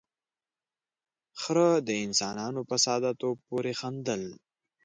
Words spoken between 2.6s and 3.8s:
په ساده توب پورې